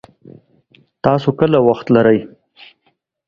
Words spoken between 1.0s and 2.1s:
تاسو کله وخت